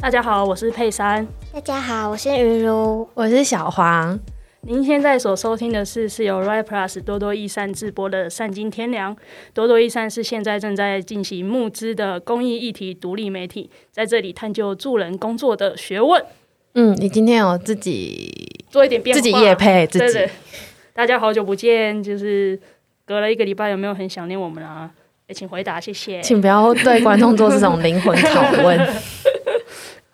[0.00, 1.26] 大家好，我是佩珊。
[1.52, 4.18] 大家好，我是云如，我是小黄。
[4.62, 9.14] 您现在所收听的是是由 Right Plus 多多益善制播的《善尽天良》。
[9.52, 16.24] 多多益善是现在正在进行募资的公益议题独立媒体，在这里探究助人工作的学问。
[16.74, 18.30] 嗯，你今天有自己
[18.70, 20.30] 做一点变化，自己夜配自己对对。
[20.92, 22.58] 大家好久不见，就是
[23.04, 24.90] 隔了一个礼拜，有没有很想念我们啊？
[25.26, 26.22] 也请回答，谢谢。
[26.22, 28.78] 请不要对观众做这种灵魂拷问。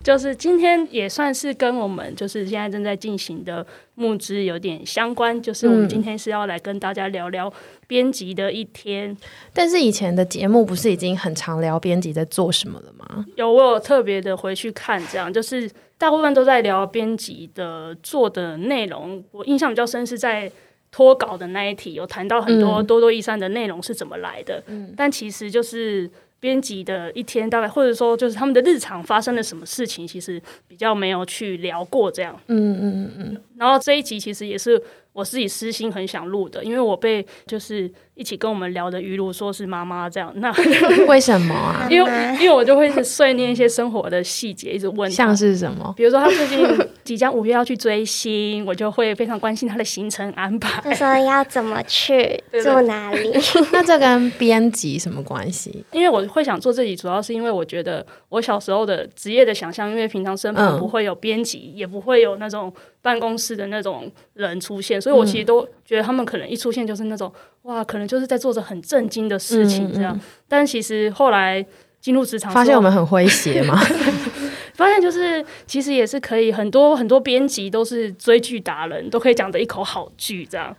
[0.05, 3.65] 就是今天也算是跟我们就是现在正在进行的
[3.95, 7.51] 募资有点相关，就是我们今天是要来跟大家聊聊
[7.87, 9.09] 编辑的一天。
[9.09, 9.17] 嗯。
[9.51, 13.25] 但是以前的节目不是已经很常聊编辑在做什么了吗？
[13.35, 19.23] 有，我有特别的回去看，这样就是大部分都在聊编辑的做的内容。
[19.31, 20.51] 我印象比较深是在
[20.91, 24.61] 脱稿的那一题，有谈到很多多多益善的内容是怎么来的。
[24.67, 26.07] 嗯，但其实就是。
[26.45, 32.39] 编辑的一天大概，或者说就是他们的日常发生了什么事情，其实比较没有去聊过这样。
[32.45, 33.41] 嗯嗯嗯嗯。
[33.57, 34.81] 然后这一集其实也是
[35.13, 37.91] 我自己私心很想录的，因为我被就是。
[38.15, 40.49] 一起跟我们聊的鱼露说是妈妈这样，那
[41.05, 41.85] 为什么啊？
[41.91, 45.93] 因为因为我就会碎念一些生活的细节，一直问像是什么？
[45.97, 46.65] 比如说他最近
[47.03, 50.81] 即将五月要去追星，我就会非常关心他的行程安排。
[50.81, 53.33] 他说要怎么去， 住哪里？
[53.73, 55.83] 那这跟编辑什么关系？
[55.91, 67.29] 因为我会想做这集，主要是因为我觉得我小时候的职业的想象，因为平常身旁不会有编辑，嗯，也不会有那种办公室的那种人出现，所以我其实都觉得他们可能一出现就是那种。
[67.63, 71.65] 哇，可能就是在做着很震惊的事情这样，嗯嗯、但其实后来
[71.99, 73.75] 进入职场，发现我们很诙谐嘛，
[74.75, 80.77] 发现就是其实也是可以，很多很多编辑都是追剧达人，都可以讲的一口好剧这样，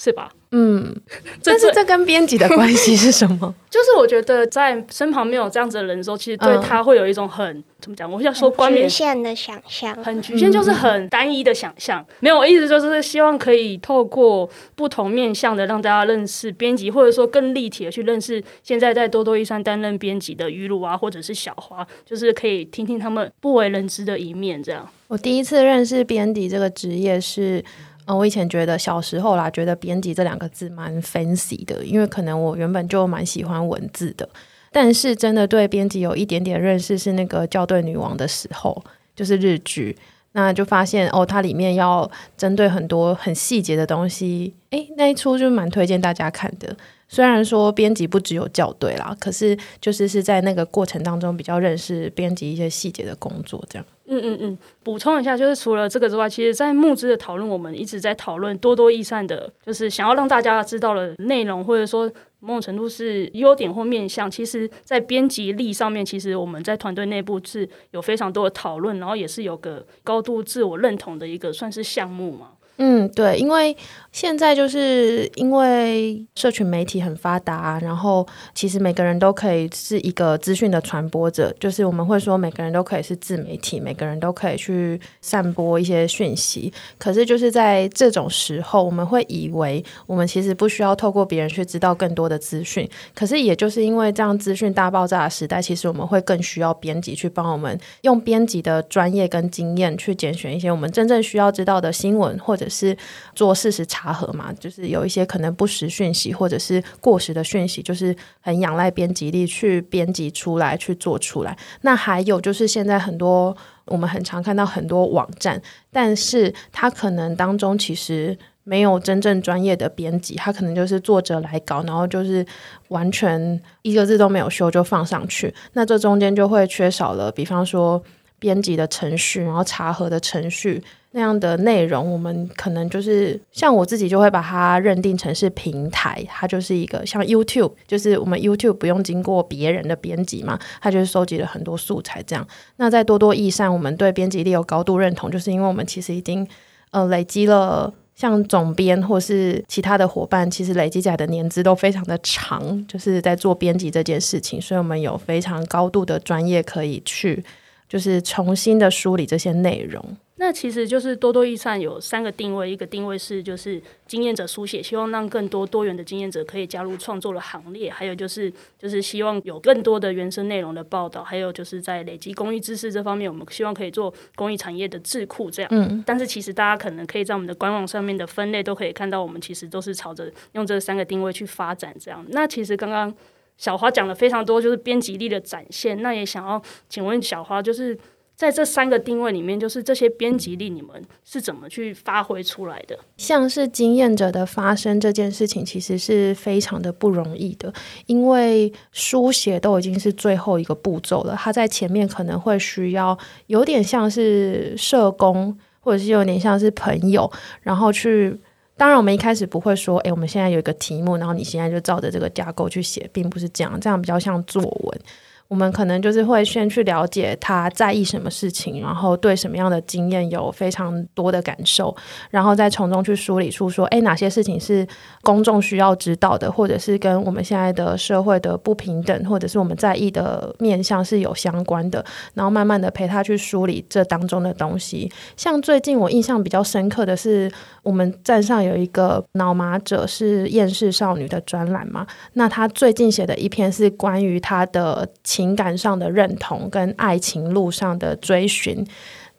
[0.00, 0.30] 是吧？
[0.52, 0.94] 嗯，
[1.42, 3.52] 但是这跟编辑的 关系是什么？
[3.68, 8.10] 就是我觉得在身旁没有这样子的人的时候，其实对他会有一种很、嗯、怎么讲？
[8.10, 12.00] 我想说观念，局限的想象，很局限，就是很单一的想象。
[12.00, 24.62] 嗯、没有，我意思就是希望可以透过不同面向的让大家认识编辑，或者说更立体的去认识现在在多多益善担任编辑的鱼露啊，或者是小花，就是可以听听他们不为人知的一面。
[24.62, 27.62] 这样，我第一次认识编辑这个职业是。
[28.08, 34.26] 嗯，我以前觉得小时候啦，觉得编辑这两个字蛮 fancy 的，因为可能我原本就蛮喜欢文字的。
[34.72, 38.82] 但是真的对编辑有一点点认识是那个校对女王的时候，
[39.14, 39.96] 就是日剧，
[40.32, 46.74] 那就发现哦，它里面要针对很多很细节的东西，诶，那一出就蛮推荐大家看的。
[47.08, 53.86] 虽然说编辑不只有校对啦，可是就是是在那个过程当中比较认识编辑一些细节的工作，这样。
[54.10, 62.10] 嗯嗯嗯，补充一下，就是除了这个之外，其实，在募资的讨论，我们一直在讨论多多益善的，就是想要让大家知道的内容，或者说
[62.40, 64.30] 某种程度是优点或面向。
[64.30, 72.52] 其实，在编辑力上面，其实我们在团队内部是有非常多的讨论，然后也是有个高度自我认同的一个算是项目嘛。
[72.80, 73.76] 嗯，对，因为
[74.12, 78.24] 现在就是因为社群媒体很发达，然后
[78.54, 86.72] 其实每个人都可以是一个资讯的传播者，就是我们会说每个人都可以是自媒体，每个人都可以去散播一些讯息。
[86.98, 92.88] 可是就是在这种时候，我们会以为我们其实不需要透过别人去知道更多的资讯。
[93.12, 102.67] 可是也就是因为这样资讯大爆炸的时代，其实我们会更需要编辑去帮我们用编辑的专业跟经验去拣选一些我们真正需要知道的新闻或者。
[102.68, 102.96] 是
[103.34, 111.56] 做事实查核嘛，就是有一些可能不实讯息或者是过时的讯息，就是很仰赖编辑力去编辑出来去做出来。
[111.82, 113.56] 那还有就是现在很多
[113.86, 122.44] 我们很常看到很多网站，但是它可能当中其实没有真正专业的编辑，它可能就是作者来搞，然后就是
[122.88, 125.54] 完全一个字都没有修就放上去。
[125.72, 128.02] 那这中间就会缺少了，比方说
[128.38, 130.82] 编辑的程序，然后查核的程序。
[131.12, 142.46] 那样的内容，我们可能就是像我自己就会把它认定成是平台，它就是一个像 YouTube，就是我们 YouTube 不用经过别人的编辑嘛，它就是收集了很多素材这样。
[142.76, 146.46] 那在多多益善，我们对编辑力有高度认同，就是因为我们其实已经
[146.90, 157.42] 呃累积了像总编或是其他的伙伴，其实累积起来的年资都非常的长，就是在做编辑这件事情，所以我们有非常高度的专业可以去
[157.88, 160.04] 就是重新的梳理这些内容。
[160.38, 175.68] 那那其实就是多多益善有三个定位，一个定位是就是经验者书写，希望让更多多元的经验者可以加入创作的行列，还有就是就是希望有更多的原生内容的报道，还有就是在累积公益知识这方面，我们希望可以做公益产业的智库这样。
[175.70, 176.02] 嗯。
[176.06, 182.24] 但是其实大家可能可以在我们的官网上面的分类都可以看到，我们其实都是朝着用这三个定位去发展这样。
[182.30, 183.14] 那其实刚刚
[183.58, 186.00] 小花讲了非常多，就是编辑力的展现。
[186.00, 187.98] 那也想要请问小花，就是。
[188.38, 192.96] 在这三个定位里面，就是这些编辑力，你们是怎么去发挥出来的？
[193.16, 197.74] 像是经验者的发声这件事情，其实是非常的不容易的，
[198.06, 203.18] 因为书写都已经是最后一个步骤了，他在前面可能会需要
[203.48, 207.28] 有点像是社工，或者是有点像是朋友，
[207.62, 208.38] 然后去。
[208.76, 215.00] 当然，我们一开始不会说，诶，我们现在有一个题目，然后你现在就照着这个架构去写，并不是这样，这样比较像作文。
[215.48, 221.96] 我们可能就是会先去了解他在意什么事情，然后对什么样的经验有非常多的感受，
[222.30, 224.86] 然后再从中去梳理出说，哎，哪些事情是
[225.22, 232.04] 公众需要知道的，或者是跟我们现在的社会的不平等，或者是我们在意的面向是有相关的，
[232.34, 235.10] 然后慢慢的陪他去梳理这当中的东西。
[235.34, 237.50] 像最近我印象比较深刻的是，
[237.82, 245.08] 我们站上有一个脑麻者是厌世少女的专栏嘛，那他最近写的一篇是关于他的。
[245.38, 248.84] 情感上的认同跟爱情路上的追寻，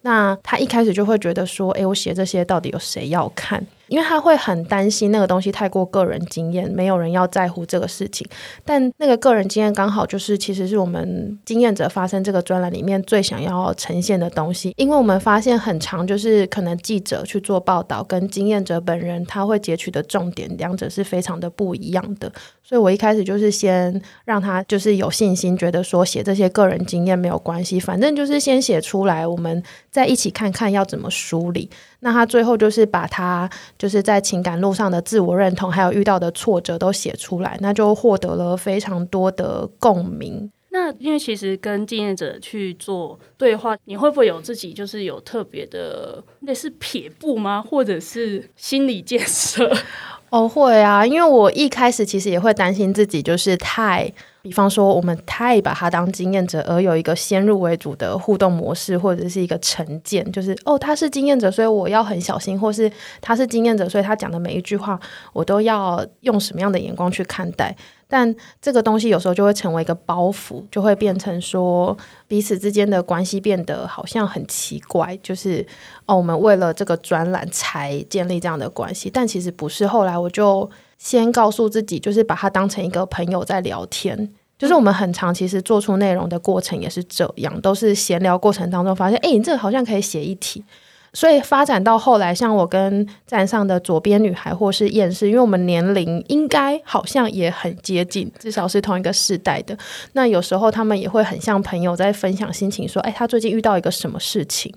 [0.03, 8.25] 那他一开始就会觉得说：“诶，我写这些到底有谁要看？”因为他会很担心那个东西太过个人经验，没有人要在乎这个事情。
[8.63, 14.73] 但那个个人经验刚好就是，其实是我们经验者发生这个专栏里面最想要呈现的东西。
[14.77, 22.31] 因为我们发现很长，就是可能记者去做报道，跟经验者本人他会截取的重点，两者是非常的不一样的。
[22.63, 31.69] 所以我一开始就是先让他就是有信心，觉得说写这些个人经验没有关系，反正就是先写出来，我们再一起看看要怎么梳理。
[32.01, 40.49] 那他最后就是把他就是在情感路上的自我认同，还有遇到的挫折都写出来，那就获得了非常多的共鸣。
[40.71, 47.61] 那因为其实跟经验者去做对话，你会不会有自己就是有特别的类似撇步吗？
[47.61, 49.69] 或者是心理建设？
[50.29, 54.13] 哦，会啊，因为我一开始其实也会担心自己就是太。
[54.41, 62.89] 比方说，我们太把他当经验者，而有一个先入为主的互动模式，或者是一个成见，就是哦，他是经验者，所以我要很小心，或是
[63.19, 64.97] 他是经验者，所以他讲的每一句话，
[65.33, 67.75] 我都要用什么样的眼光去看待。
[68.07, 71.95] 但这个东西有时候就会成为一个包袱，就会变成说
[72.27, 75.65] 彼此之间的关系变得好像很奇怪，就是
[76.05, 79.85] 哦，我们为了这个专栏才建立这样的关系，但其实不是。
[79.85, 80.69] 后来我就。
[80.99, 84.29] 先告诉自己，就是把他当成一个朋友在聊天。
[84.59, 90.63] 就是我们很长其实做出内容的过程也是这样，都是闲聊过程当中发现，哎，你这个好像可以写一题。
[91.11, 99.75] 所以发展到后来，像我跟站上的左边女孩或是厌世，因为我们年龄应该好像也很接近，至少是同一个世代的。
[100.13, 104.71] 那有时候他们也会很像朋友在分享心情，说，哎，他最近遇到一个什么事情。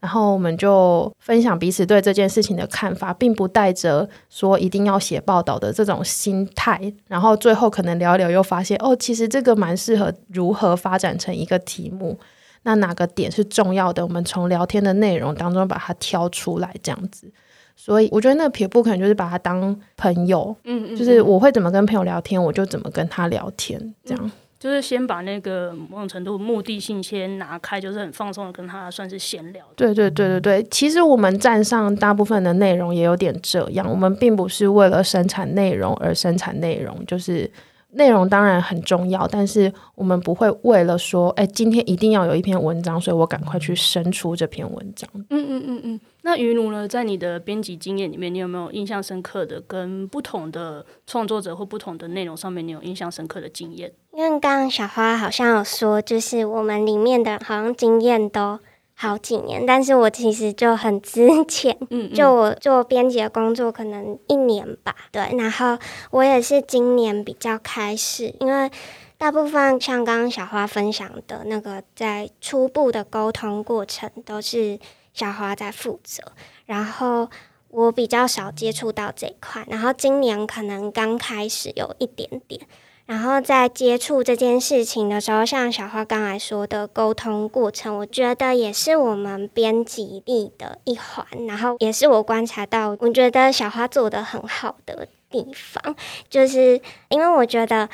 [0.00, 6.92] 然后我们就分享彼此对这件事情的看法，并不带着说一定要写报道的这种心态。
[7.06, 12.18] 然后最后可能聊一聊，又发现哦，其实这个蛮适合如何发展成一个题目。
[12.62, 14.04] 那哪个点是重要的？
[14.04, 17.30] 我们从聊天的内容当中把它挑出来，这样子。
[17.76, 24.30] 所以我觉得那个撇步可能就是把它当朋友，嗯，嗯，就是我会怎么跟朋友聊天，我就怎么跟他聊天，这样。
[24.58, 29.64] 就是先把那个某种程度目的性先拿开，就是很放松的跟他算是闲聊。
[29.76, 37.50] 对对对对对，其实我们站上大部分的内容也有点这样，我们并不是为了生产内容而生产内容，就是。
[37.92, 45.08] 内容当然很重要，但是我们不会为了说，哎，今天一定要有一篇文章，所以我赶快去生出这篇文章。
[45.30, 46.00] 嗯嗯嗯嗯。
[46.28, 53.90] 那于奴呢，在你的编辑经验里面，你有没有印象深刻的跟不同的创作者或不同的内容上面，你有印象深刻的经验？
[54.12, 58.58] 因为刚刚小花好像有说，就是我们里面的好像经验都。
[59.00, 65.78] 好几年，但是我其实就很之前，嗯， 就我做编辑的工作可能一年吧，对，然后
[66.10, 68.68] 我也是今年比较开始，因为
[69.16, 74.76] 大部分像刚刚小花分享的那个，在初步的沟通过程都是
[75.18, 76.22] 小花在负责，
[76.64, 77.28] 然后
[77.70, 82.60] 我比较少接触到这一块，然后今年可能刚开始有一点点。
[83.06, 95.96] 然后在接触这件事情的时候，像小花刚才说的沟通过程，我觉得也是我们编辑力的一环，然后也是我观察到，我觉得小花做得很好的地方，
[96.28, 97.88] 就是因为我觉得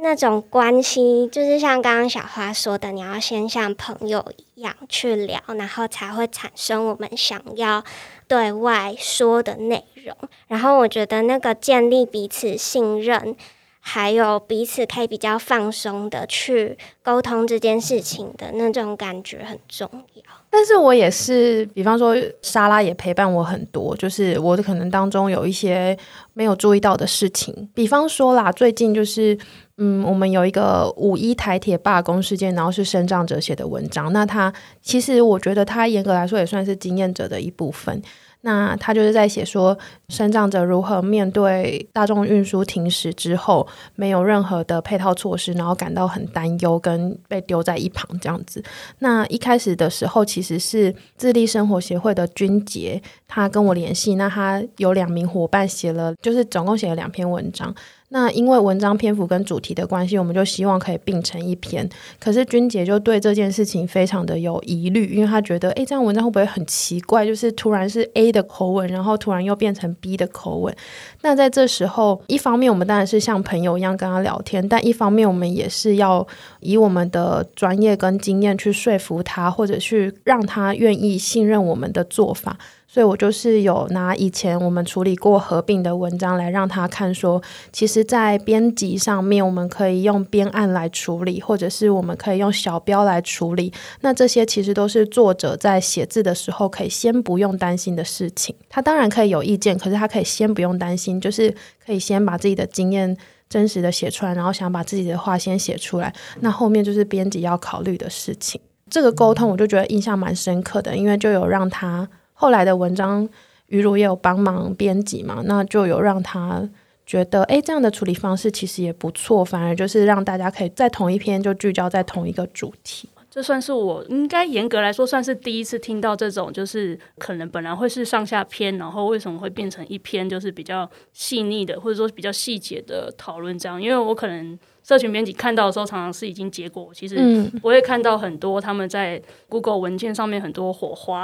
[0.00, 7.82] 那种关系，就是像刚刚小花说的，你要先像朋友一样去聊，然后才会产生我们想要
[8.26, 10.16] 对外说的内容。
[10.46, 13.36] 然后我觉得那个建立彼此信任，
[13.80, 20.22] 还有彼此可以比较放松的去沟通这件事情的那种感觉很重要。
[20.50, 25.96] 但是我也是，比方说莎拉也陪伴我很多，就是我的可能当中有一些
[26.32, 29.38] 没有注意到的事情，比方说啦，最近就是。
[29.80, 34.12] 嗯，我们有一个五一台铁罢工事件，然后是生长者写的文章。
[34.12, 34.52] 那他
[34.82, 38.02] 其实我觉得他严格来说也算是经验者的一部分。
[38.42, 39.76] 那他就是在写说，
[40.08, 43.66] 生长者如何面对大众运输停驶之后，
[43.96, 48.62] 没有任何的配套措施，然后感到很担忧，跟被丢在一旁这样子。
[49.00, 54.14] 那一开始的时候，其实是自立生活协会的君杰，他跟我联系。
[54.14, 57.74] 那他有两名伙伴写了，就是总共写了两篇文章。
[58.10, 61.86] 那因为文章篇幅跟主题的关系，我们就希望可以并成一篇。
[62.18, 67.26] 可是君姐就对这件事情非常的有疑虑，因为她觉得，诶，这样文章会不会很奇怪？
[67.26, 70.74] 就是突然是 A 的口吻，然后突然又变成 B 的口吻。
[71.20, 76.26] 那在这时候，一方面我们当然是像朋友一样跟他聊天，但一方面我们也是要
[76.60, 82.56] 以我们的专业跟经验去说服他，或者去让他愿意信任我们的做法。
[82.90, 87.40] 所以我就是有拿以前我们处理过合并的文章来让他看，说
[87.70, 93.70] 其实，在编辑上面我们可以用编案来处理，或者是我们可以用小标来处理。
[94.00, 98.56] 那这些其实都是作者在写字的时候可以先不用担心的事情。
[98.70, 101.54] 他当然可以有意见，可是他可以先不用担心，就是
[101.84, 103.14] 可以先把自己的经验
[103.50, 106.10] 真实的写出来，然后想把自己的话先写出来。
[106.40, 108.58] 那后面就是编辑要考虑的事情。
[108.88, 112.08] 这个沟通我就觉得印象蛮深刻的，因为就有让他。
[112.40, 113.28] 后来的文章，
[113.66, 116.70] 于如也有帮忙编辑嘛，那就有让他
[117.04, 123.08] 觉得，哎，这样的处理方式其实也不错，反而就是让大家可以在同一篇就聚焦在同一个主题。
[123.28, 134.56] 这算是我应该严格来说算是第一次听到这种，就是可能本来会是上下篇，然后为什么会变成一篇，就是比较细腻的，或者说比较细节的讨论这样，因为我可能。
[134.88, 136.88] 社群编辑看到的时候，常常是已经结果。
[136.94, 141.22] 其实我也看到很多他们在 Google 文件上面很多火花。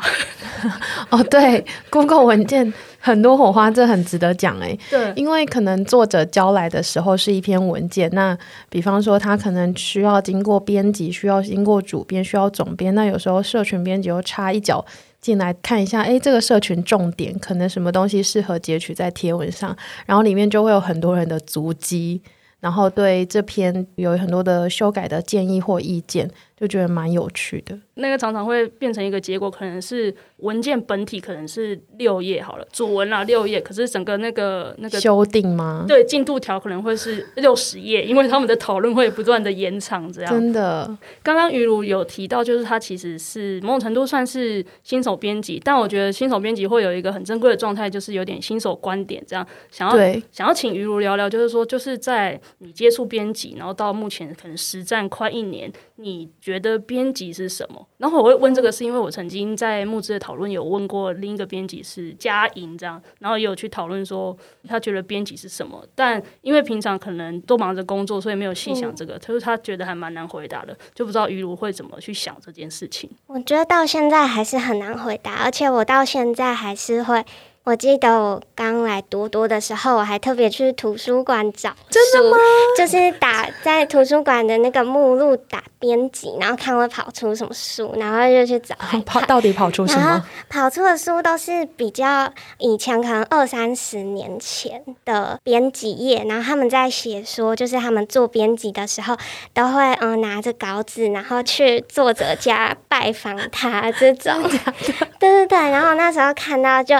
[1.08, 4.78] 哦，对，Google 文件很多火花，这很值得讲诶。
[4.90, 8.36] 对，因为可能作者交来的时候是一篇文件，那
[8.68, 12.94] 比方说他可能需要经过编辑，需要经过主编，需要总编。
[12.94, 14.84] 那有时候社群编辑又插一脚
[15.22, 22.20] 进来看一下，诶，这个社群重点可能什么东西适合截取在贴文上，然后里面就会有很多人的足迹。
[22.64, 27.78] 然后对这篇有很多的修改的建议或意见，就觉得蛮有趣的。
[27.96, 35.84] 那个常常会变成一个结果，可能是文件本体可能是六页好了，主文啊六页，可是整个那个那个修订吗？
[35.86, 40.32] 对，进度条可能会是六十页，因为他们的讨论会不断的延长，这样。
[40.32, 40.86] 真的，
[41.22, 57.86] 刚刚于如有提到，就是他其实是某种程度算是新手编辑，但我觉得新手编辑会有一个很珍贵的状态，就是有点新手观点，这样想要对想要请于如聊聊，就是说就是在你接触编辑，然后到目前可能实战快一年，你觉得编辑是什么？
[57.98, 64.36] 然后我会问这个，是因为我曾经在募资的讨论有问过另一个编辑是佳莹这样，然后也有去讨论说
[64.68, 69.18] 他觉得编辑是什么，但因为平常可能都忙着工作，所以没有细想这个。
[69.18, 73.10] 他说他觉得还蛮难回答的，就不知道于如会怎么去想这件事情。
[73.26, 77.24] 我觉得到现在还是很难回答，而且我到现在还是会。
[77.64, 82.36] 我记得我刚来多多的时候，我还特别去图书馆找书，真的吗？
[82.76, 88.74] 就是打在图书馆的那个目录打编辑，然后看会跑出什么书，然后就去找。
[89.06, 90.22] 跑到底跑出什么？
[90.50, 99.16] 跑出的书都是比较以前可能二三十年前的编辑页，然后他们在写说，就是他们做编辑的时候
[99.54, 104.34] 都会嗯拿着稿子，然后去作者家拜访他这种。
[105.18, 106.96] 对对对，然后那时候看到就。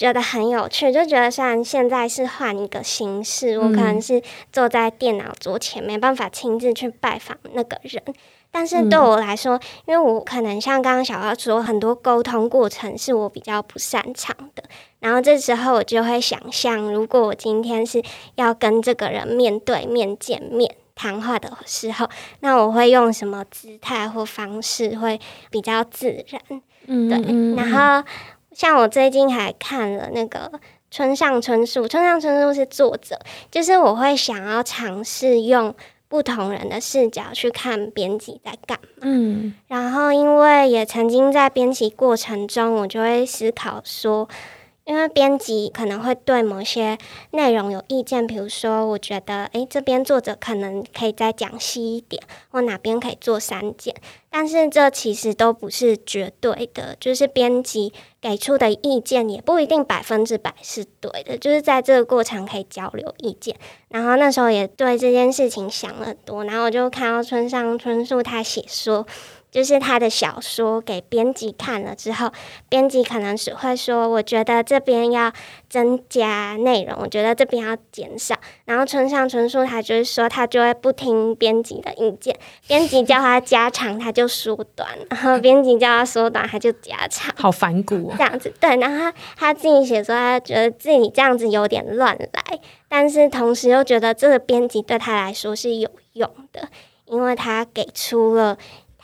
[0.00, 8.02] 觉得很有趣，就觉得虽然现在是换一个形式，我可能是坐在电脑桌前，没办法亲自去拜访那个人，
[8.50, 14.64] 但是对我来说，因为我可能像刚刚小花说，很多沟通过程是我比较不擅长的，
[15.00, 18.02] 然后这时候我就会想象，如果我今天是
[18.36, 22.08] 要跟这个人面对面见面谈话的时候，
[22.40, 26.62] 那我会用什么姿态或方式会比较自然？
[26.86, 28.08] 嗯，对，然后。
[28.60, 30.52] 像我最近还看了那个
[30.90, 33.18] 村上春树，村上春树是作者，
[33.50, 35.74] 就是我会想要尝试用
[36.08, 38.88] 不同人的视角去看编辑在干嘛。
[39.00, 44.28] 嗯，然后因为也曾经在编辑过程中，我就会思考说，
[44.90, 46.98] 因为编辑可能会对某些
[47.30, 52.20] 内容有意见，比如说，我觉得，诶，这边作者可能可以再讲细一点，
[52.50, 53.94] 或哪边可以做删减。
[54.30, 63.54] 但是这其实都不是绝对的，就是编辑给出的意见也不一定百分之百是对的，就是在这个过程可以交流意见。
[63.90, 69.06] 然后那时候也对这件事情想了很多，然后我就看到村上春树他写说。
[69.50, 72.30] 就是他的小说给编辑看了之后，
[72.68, 75.32] 编辑可能只会说：“我觉得这边要
[75.68, 82.38] 增加内容，我觉得这边要减少。”然后村上春树他就是说，他就会不听编辑的意见，
[82.68, 87.34] 编辑叫他加长，他就缩短；然后编辑叫他缩短，他就加长。
[87.36, 88.76] 好反骨哦，这样子对。
[88.76, 96.68] 然后他他自己写说，他觉得自己这样子有点乱来，但是同时又觉得这个编辑对他来说是有用的，
[97.06, 98.56] 因为他给出了。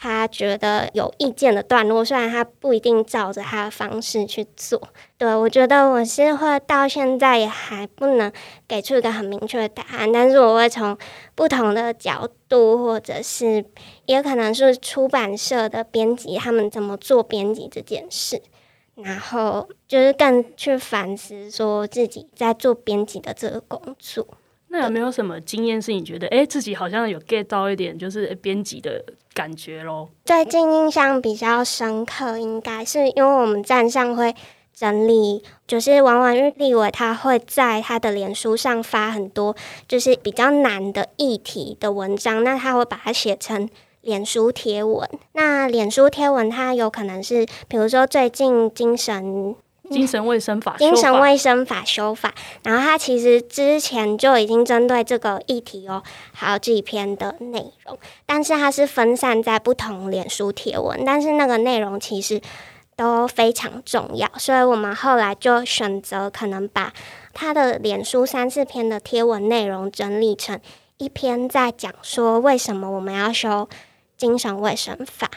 [0.07, 4.81] 他觉得有意见的段落，虽然他不一定照着他的方式去做，
[5.19, 8.33] 对，我觉得我是会到现在也还不能
[8.69, 10.97] 给出一个很明确的答案，但是我会从
[11.35, 13.65] 不同的角度，或者是
[14.07, 18.41] 也可能是出版社的编辑他们怎么做编辑这件事，
[18.95, 24.27] 然后就是更去反思说自己在做编辑的这个工作。
[24.69, 30.09] 那有没有什么经验是你觉得，哎，自己好像有 get 到一点，就是编辑的感觉咯？
[30.25, 34.35] 最近印象比较深刻，应该是因为我们站上会
[34.75, 39.57] 整理，就是往往日立伟他会在他的脸书上发很多
[39.89, 43.69] 就是比较难的议题的文章，那他会把它写成
[44.03, 45.09] 脸书贴文。
[45.33, 49.57] 那脸书贴文它有可能是，比如说最近精神。
[49.91, 56.03] 精神卫生法，精神卫生法修法，然后它其实之前就已经针对这个议题有
[56.33, 62.41] 好几篇的内容，但是它是分散在不同脸书贴文，但是那个内容其实
[62.97, 66.93] 都非常重要，所以我们后来就选择可能把
[67.35, 70.59] 它的脸书三四篇的贴文内容整理成
[70.99, 73.69] 一篇，在讲说为什么我们要修
[74.17, 75.31] 精神卫生法。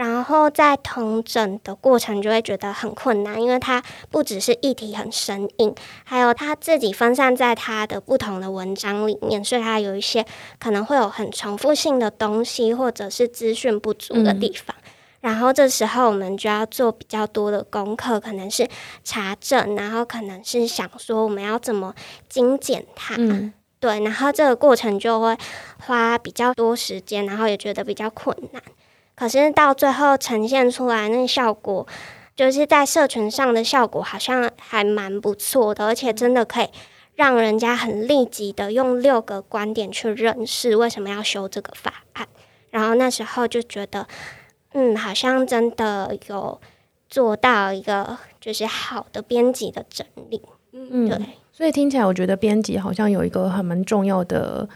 [0.00, 10.24] 然后在同整的过程就会觉得很困难，因为它不只是议题很生硬，还有它自己分散在它的不同的文章里面，所以它有一些
[10.58, 14.74] 可能会有很重复性的东西，或者是资讯不足的地方。
[14.78, 14.90] 嗯。
[15.20, 18.66] 然后这时候我们就要做比较多的功课，可能是
[19.04, 21.94] 查证，然后可能是想说我们要怎么
[22.26, 23.16] 精简它。
[23.18, 23.52] 嗯。
[23.78, 25.36] 对，然后这个过程就会
[25.86, 28.62] 花比较多时间，然后也觉得比较困难。
[29.20, 31.86] 可是到最后呈现出来那效果，
[32.34, 36.70] 就是在社群上的效果好像还蛮不错的，而且真的可以
[37.16, 42.26] 让人家很立即的用六个观点去认识为什么要修这个法案。
[42.70, 44.08] 然后那时候就觉得，
[44.72, 46.58] 嗯，好像真的有
[47.10, 50.40] 做到一个就是好的编辑的整理。
[50.72, 51.18] 嗯，对。
[51.52, 54.66] 所以听起来，我觉得编辑好像有一个很蛮重要的。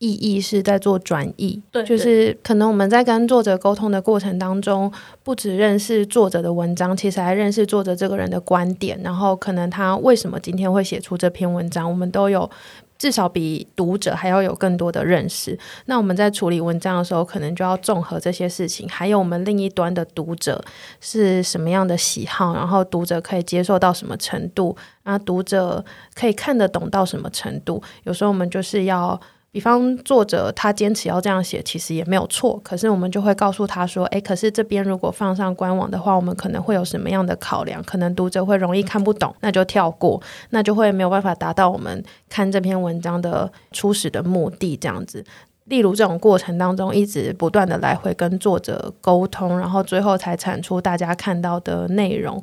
[0.00, 4.90] 意义是在做转译，对，就是可能我们在跟作者沟通的过程当中，
[5.22, 12.50] 不只认识作者的文章，其实还认识作者这个人的观点，然后可能他为什么今天会写出这篇文章，我们都有
[12.96, 15.58] 至少比读者还要有更多的认识。
[15.84, 20.64] 那我们在处理文章的时候，可能就要综合这些事情，还有我们另一端的读者
[21.02, 25.84] 是什么样的喜好，然后读者可以接受到什么程度，然后读者
[26.14, 27.82] 可以看得懂到什么程度。
[28.04, 29.20] 有时候我们就是要。
[29.52, 32.60] 比方作者他坚持要这样写，其实也没有错。
[32.62, 37.82] 可是我们就会告诉他说：“诶，可是这边如果放上官网的话，我们可能会有什么样的考量？
[37.82, 44.76] 可能读者会容易看不懂，那就跳过，那就会没有办法达到我们看这篇文章的初始的目的。
[44.76, 45.24] 这样子，
[45.64, 52.40] 例如这种过程当中，一直不断的来回跟作者沟通，然后最后才产出大家看到的内容。”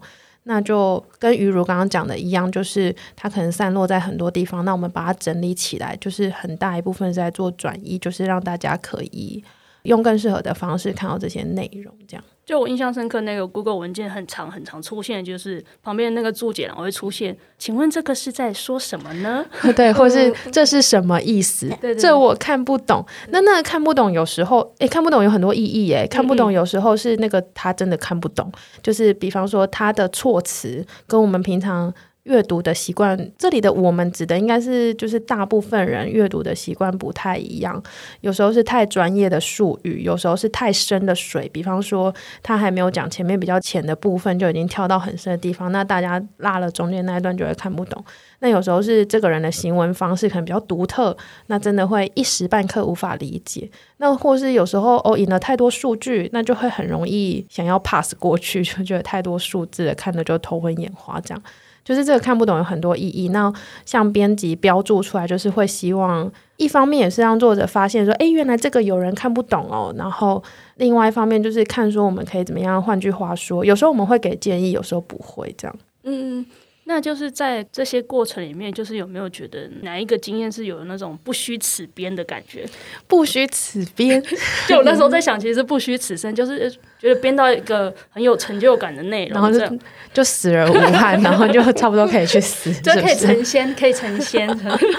[0.47, 9.43] 那就跟于如刚刚讲的一样，就是它可能散落在很多地方，那我们把它整理起来，就是很大一部分是在做转移，就是让大家可以
[9.83, 12.23] 用更适合的方式看到这些内容，这样。
[12.47, 19.45] 就我印象深刻，那个 Google 文件很长很长，出现就是旁边那个注解，然后会出现，请问这个是在说什么呢？
[19.75, 21.69] 对，或是这是什么意思？
[21.81, 23.05] 对，这我看不懂。
[23.31, 28.49] 那那个看不懂，有时候诶，看不懂有很多意义诶，看不懂有时候是那个他真的看不懂，
[28.81, 31.93] 就是比方说他的措辞跟我们平常。
[32.27, 37.81] 阅读的习惯，这里的我们指的应该是就是大部分人阅读的习惯不太一样，
[38.21, 41.49] 有时候是太专业的术语，有时候是太深的水。
[41.53, 42.13] 比方说，
[42.43, 48.03] 他还没有讲前面比较浅的部分，就已经跳到很深的地方，那大家落了中间那一段就会看不懂。
[48.39, 51.15] 那有时候是这个人的行文方式可能比较独特，
[51.47, 53.69] 那真的会一时半刻无法理解。
[53.97, 61.41] 那或是有时候哦引了太多数据，那就会很容易想要 pass 过去，就觉得太多数字了，看的就头昏眼花这样。
[61.87, 63.29] 就是这个看不懂有很多意义。
[63.29, 63.51] 那
[63.85, 69.95] 像编辑标注出来，就是会希望一方面也是让作者发现说，哎，原来这个有人看不懂哦。
[69.97, 70.43] 然后
[70.75, 72.83] 另外一方面就是看说我们可以怎么样。
[72.83, 75.75] 换句话说，有时候我们会给建议，有时候不会这样。
[76.03, 76.45] 嗯。
[76.89, 82.65] 那就是在这些过程里面，就是有没有觉得哪一个经验是有那种不虚此编的感觉？
[83.07, 84.23] 不虚此编，
[84.67, 89.77] 就我那时候在想，其实是不虚此生，就是觉得编到一个很有成就感的内容，然后就
[90.13, 94.47] 就死而无憾， 然后就差不多可以去死，就可以成仙，可以成仙。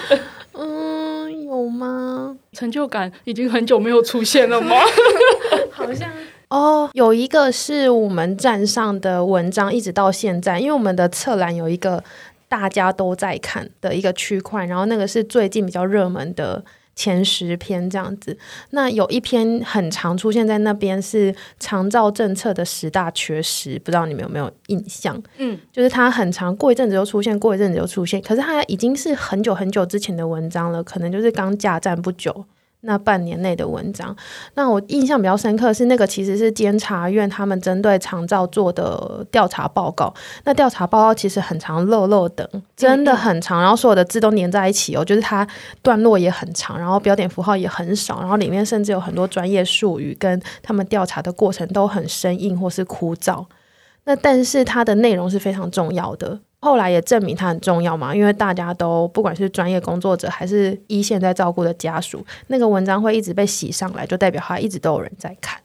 [0.52, 2.36] 嗯，有吗？
[2.52, 4.76] 成就感已经很久没有出现了吗？
[5.70, 6.10] 好像。
[6.48, 12.02] 哦，oh, 有一个是我们站上的文章，一直到现在，因为我们的侧栏有一个
[12.48, 16.64] 大家都在看的一个区块，然后那个是最近比较热门的
[16.96, 18.36] 前十篇这样子。
[18.70, 25.22] 那有一篇很常出现在那边是长照政策的十大缺失，不知道你们有没有印象？
[25.36, 32.46] 嗯，就是它很长，过一阵子又出现，过一阵子又出现，可是它已经是很久很久之前的文章了，可能就是刚架站不久。
[32.82, 34.14] 那半年内的文章，
[34.54, 40.14] 那我印象比较深刻是那个，其实是监察院他们针对长照做的调查报告。
[40.44, 45.46] 那调查报告其实很长，漏漏等，真的很长，然后所有的字都粘在一起哦，就是它
[45.82, 53.44] 段落也很长，然后标点符号也很少，然后里面甚至有很多专业术语，跟他们调查的过程都很生硬或是枯燥。
[54.04, 56.38] 那但是它的内容是非常重要的。
[56.60, 65.60] 后来也证明它很重要嘛，因为大家都不管是专业工作者还是一线在照顾的家属，那个文章会一直被洗上来，就代表它一直都有人在看。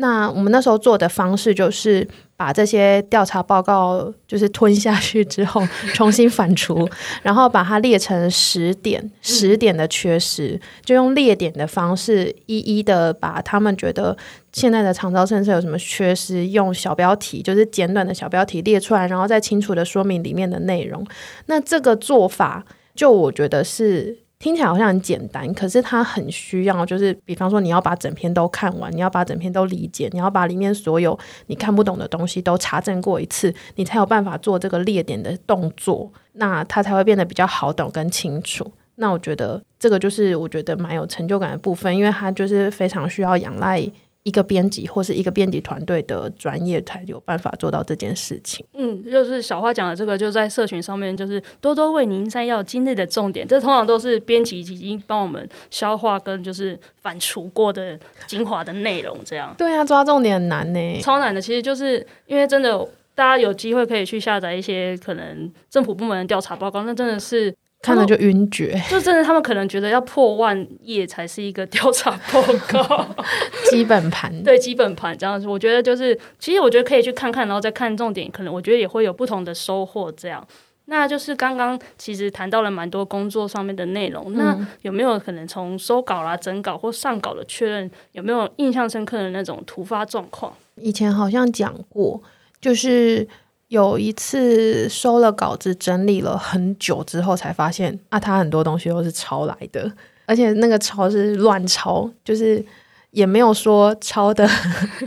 [0.00, 2.06] 那我们那时候做的方式就是
[2.36, 5.60] 把这些调查报告就是吞下去之后
[5.92, 6.88] 重新反刍，
[7.22, 14.16] 然后把它列成十点，十点的缺失，就用列点的方式一一的把他们觉得
[14.52, 21.04] 现在的长招政策有什么缺失，用小标题就是简短的小标题列出来，然后再清楚的说明里面的内容。
[21.46, 24.27] 那这个做法，就我觉得是。
[24.38, 38.70] 听起来好像很简单，可是它很需要，就是比方说你要把整篇都看完，你要把整篇都理解，你要把里面所有你看不懂的东西都查证过一次，你才有办法做这个列点的动作，那它才会变得比较好懂跟清楚。
[38.94, 43.84] 那我觉得这个就是我觉得蛮有成就感的部分，因为它就是非常需要仰赖。
[44.28, 48.64] 一个编辑或是一个编辑团队的专业才有办法做到这件事情。
[48.74, 53.48] 嗯，就是小花讲的这个，就在社群上面，就是多多为您摘要今日的重点。
[53.48, 59.16] 这通常都是编辑已经帮我们消化跟就是反刍过的精华的内容。
[59.24, 61.40] 这样对啊，抓重点很难呢，超难的。
[61.40, 62.78] 其实就是因为真的，
[63.14, 67.54] 大家有机会可以去下载一些可能政府部门的调查报告，那真的是。
[67.80, 73.06] 看了就晕厥，就真的他们可能觉得要破万页才是一个调查报告，
[73.70, 75.46] 基本盘对基本盘这样子。
[75.46, 80.10] 我觉得就是，其实我觉得可以去看看，然后再看重点，可能我觉得也会有不同的收获。
[80.10, 80.44] 这样，
[80.86, 90.52] 那就是刚刚其实谈到了蛮多工作上面的内容，嗯、那有没有可能从收稿啦、整稿或上稿的确认，有没有印象深刻的那种突发状况？
[90.74, 92.20] 以前好像讲过，
[92.60, 93.28] 就是。
[93.68, 99.90] 有一次收了稿子，整理了很久之后，才发现啊，他很多东西都是抄来的，
[100.26, 102.64] 而且那个抄是乱抄，就是
[103.10, 104.48] 也没有说抄的，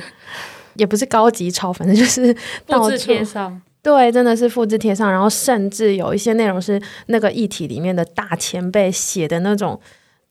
[0.76, 2.36] 也不是高级抄，反正就是
[2.68, 3.62] 复制贴上。
[3.84, 9.80] 对，真的是复制贴上，然后甚至有一些内容是那个议题里面的大前辈写的那种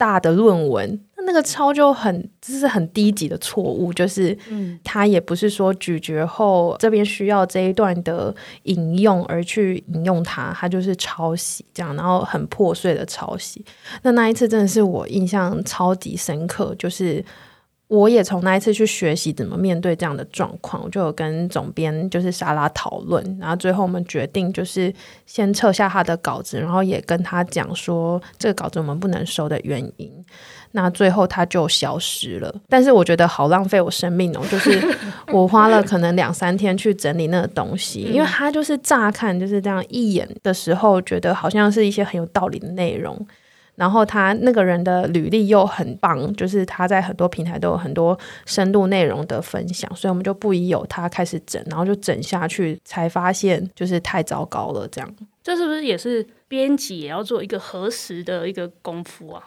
[0.01, 0.99] 大的论文。
[1.15, 13.63] 那那个抄就很，这是很低级的错误，就是嗯，他也不是说咀嚼后这边需要这一段的引用而去引用它，它就是抄袭这样，然后很破碎的抄袭。
[14.01, 17.23] 那那一次真的是我印象超级深刻，就是。
[17.91, 24.95] 我也从那一次去学习怎么面对这样的状况，我就有跟总编就是莎拉讨论，然后最后我们决定就是
[25.27, 30.09] 先撤下他的稿子，然后也跟他讲说这个稿子我们不能收的原因。
[30.71, 34.81] 那最后他就消失了，但是我觉得好浪费我生命哦，就是
[35.35, 43.27] 我花了可能两三天去整理那个东西，因为他就是乍看就是这样一眼的时候，觉得好像是一些很有道理的内容。
[43.81, 54.87] 然后他那个人的履历又很棒，就是他在很多平台都有很多深度内容的分享，所以我们就不宜有他开始整，然后就整下去，才发现就是太糟糕了。
[54.89, 55.11] 这样，
[55.43, 59.43] 这是不是也是编辑也要做一个核实的一个功夫啊？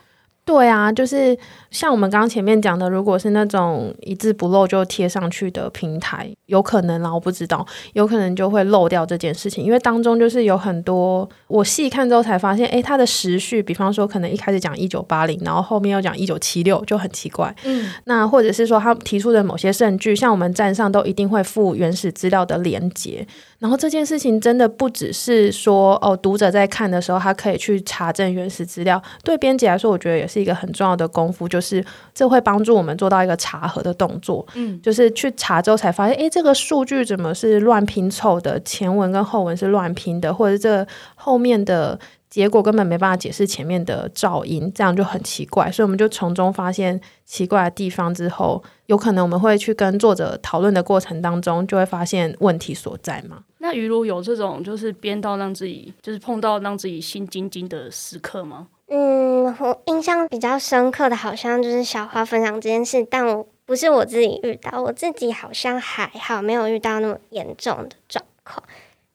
[0.46, 1.38] 对啊，就是
[1.72, 17.56] 像我们刚刚前面讲的，如果是那种一字不漏就贴上去的平台，有可能啦，我不知道，有可能就会漏掉这件事情，因为当中就是有很多，我细看之后才发现，诶，它的时序，比方说可能一开始讲一九八零，然后后面又讲一九七六，就很奇怪。
[17.64, 23.26] 嗯，那或者是说他提出的某些证据，像我们站上都一定会附原始资料的连接。
[23.60, 29.02] 然后这件事情真的不只是说哦，读者在看的时候，他可以去查证原始资料。
[29.24, 34.46] 对编辑来说，我觉得也是一个很重要的功夫，就是这会帮助我们做到一个查核的动作。
[34.56, 38.60] 嗯，就是去查之后才发现，诶，这个数据怎么是乱拼凑的？
[38.62, 42.00] 前文跟后文是乱拼的，或者这后面的。
[42.30, 53.44] 结果根本没办法解释前面的噪音，这样就很奇怪，所以我们就从中发现奇怪的地方之后，有可能我们会去跟作者讨论的过程当中，就会发现问题所在嘛。
[53.60, 58.66] 那于如有这种就是编到让自己就是碰到让自己心惊惊的时刻吗？
[58.96, 68.64] 嗯，我印象比较深刻的好像就是小花分享这件事，但我不是我自己遇到，我自己好像还好，没有遇到那么严重的状况。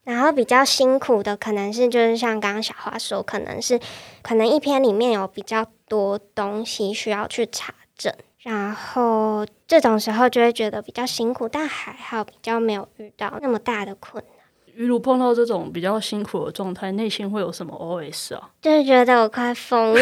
[0.03, 3.79] 然后比较辛苦的可能是，就是像刚刚小花说，可能是
[4.21, 14.38] 可能一篇里面有比较多东西需要去查证，然后这种时候就会觉得比较辛苦，但还好比较没有遇到那么大的困难。
[14.79, 18.49] 于如碰到这种比较辛苦的状态，内心会有什么 OS 啊？
[18.63, 20.01] 就是觉得我快疯了，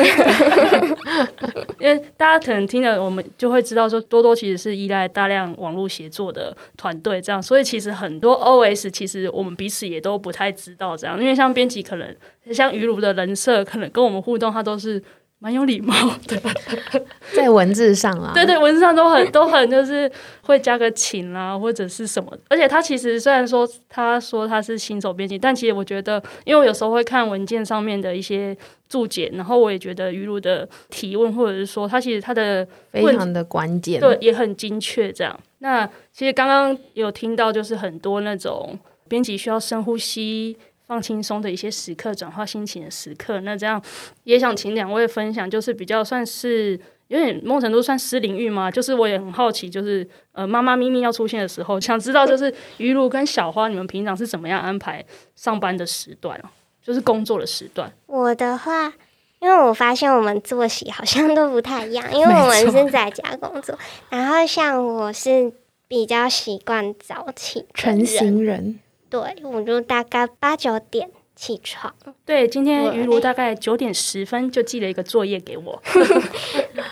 [1.80, 12.14] 因为大家可能听了我们就会知道说，多多其实是依赖大量网络协作的团队，这样，所以其实很多 OS 其实我们彼此也都不太知道这样，因为像编辑可能
[12.52, 15.02] 像于如的人设，可能跟我们互动，他都是。
[15.38, 15.92] 蛮有礼貌
[16.26, 16.40] 的，
[17.36, 20.10] 在文字上啦，对对，文字上都很 都很就是
[20.42, 22.32] 会加个请啦，或者是什么。
[22.48, 28.56] 而且他其实虽然说他说他是新手编辑，但其实我觉得，因为我有时候会看文件上面的一些
[28.88, 35.12] 注解，然后我也觉得于如的提问或者是说他其实他的非常的关键，对，也很精确。
[35.12, 40.56] 这样，那其实刚刚有听到就是很多那种编辑需要深呼吸。
[40.86, 43.40] 放轻松的一些时刻，转化心情的时刻。
[43.40, 43.82] 那这样
[44.24, 48.70] 也想请两位分享，就是比较算是有点某种程度算私领域嘛。
[48.70, 56.40] 就是我也很好奇，就是呃，妈妈咪咪要出现的时候，想知道就是于露跟小花，你们平常是怎么样安排上班的时段，
[56.80, 57.92] 就是工作的时段。
[58.06, 58.92] 我的话，
[59.40, 63.76] 因为我发现我们作息好像都不太一样，因为我们是在家工作，
[64.08, 65.52] 然后像我是
[65.88, 68.78] 比较习惯早起，晨型人。
[69.08, 71.94] 对，我就大概八九点起床。
[72.24, 75.80] 对，今天于如大概九点十分就寄了一个作业给我。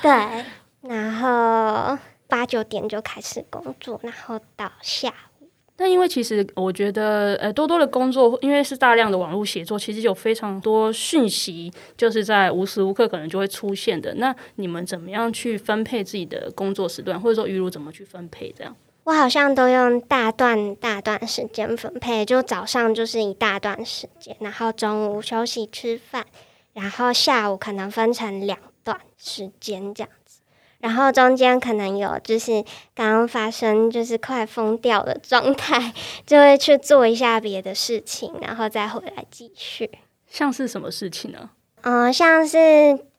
[0.02, 0.44] 对，
[0.88, 1.98] 然后
[2.28, 5.08] 八九点就开始工作，然后到下
[5.40, 5.48] 午。
[5.76, 14.14] 那因为其实我觉得，呃，多多的工作，因为是大量的网络写作，其实有非常多讯息，就是在无时无刻可能就会出现的。
[14.14, 18.76] 那你们怎么样去分配自己的工作时段，或者说于如怎么去分配这样？
[19.04, 26.24] 我好像都用大段大段时间分配，就早上就是一大段时间，然后中午休息吃饭，
[26.72, 30.40] 然后下午可能分成两段时间这样子，
[30.78, 32.64] 然后中间可能有就是
[32.94, 35.92] 刚刚发生就是快疯掉的状态，
[36.26, 39.90] 就会去做一下别的事情，然后再回来继续。
[40.26, 41.50] 像是什么事情呢？
[41.82, 42.58] 嗯、呃，像是。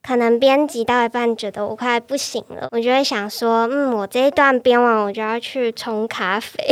[0.05, 6.63] 可能编辑到一半，觉得我快不行了，我就会想说，嗯，我这一段编完，我就要去冲咖啡，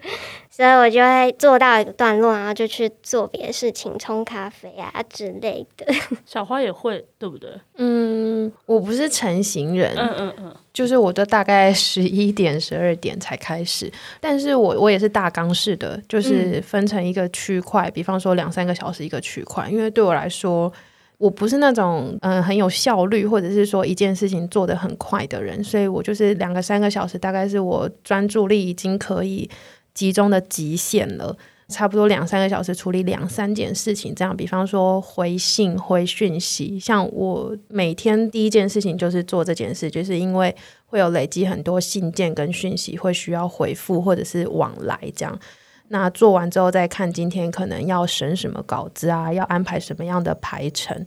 [0.48, 5.86] 所以我就会做到一个段落，然后就去做别的事情，冲咖啡啊之类的。
[6.24, 7.50] 小花也会，对不对？
[7.76, 20.72] 嗯，我不是成型人，嗯嗯嗯，就是我都大概十一点、十二点才开始，但是我我也是大纲式的，就是分成一个区块，嗯、比方说两三个小时一个区块，因为对我来说。
[21.18, 29.50] 我不是那种嗯很有效率，或者是说一件事情做得很快的人，所以我就是两个三个小时，大概是我专注力已经可以
[29.92, 31.36] 集中的极限了。
[31.68, 45.38] 差不多两三个小时处理两三件事情，这样，比方说回信、回讯息，像我每天第一件事情就是做这件事，就是因为会有累积很多信件跟讯息会需要回复或者是往来这样。
[45.88, 51.06] 那做完之后再看今天可能要审什么稿子啊，要安排什么样的排程，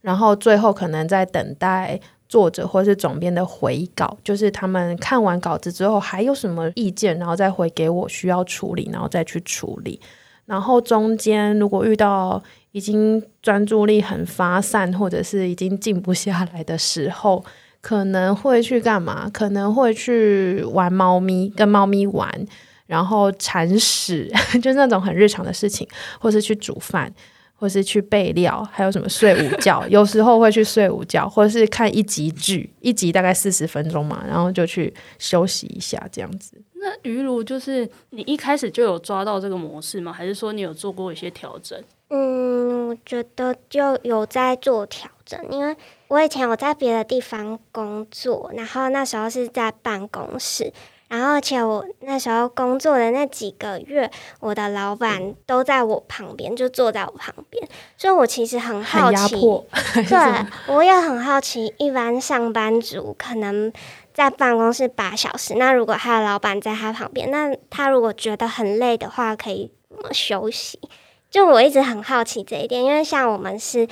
[0.00, 10.00] 然后最后可能在等待作者或是总编的回稿，就是他们看完稿子之后还有什么意见，然后再回给我需要处理，然后再去处理。
[10.46, 17.44] 然后中间如果遇到已经专注力很发散，或者是已经静不下来的时候，
[17.80, 19.28] 可能会去干嘛？
[19.28, 22.46] 可能会去玩猫咪，跟猫咪玩。
[22.90, 24.28] 然后铲屎，
[24.60, 25.86] 就是那种很日常的事情，
[26.18, 27.08] 或是去煮饭，
[27.54, 36.60] 或是去备料，还有什么睡午觉，有时候会去睡午觉，或者是看一集剧，一集大概四十分钟嘛，然后就去休息一下这样子。
[36.74, 40.12] 那鱼如就是你一开始就有抓到这个模式吗？
[40.12, 41.80] 还是说你有做过一些调整？
[42.08, 45.76] 嗯，我觉得就有在做调整，因为
[46.08, 50.72] 我以前有在别的地方工作，然后那时候是在办公室。
[51.10, 57.68] 然后，而且我那时候工作的那几个月，我的老板都在我旁边，就坐在我旁边，
[57.98, 59.34] 所以我其实很好奇，
[60.08, 63.72] 对，我也很好奇，一般上班族可能
[64.14, 70.78] 在办公室八小时，那如果他的老板在他旁边，那他如果觉得很累的话，可以怎么休息？
[71.28, 73.88] 就我一直很好奇这一点，因为像我们是。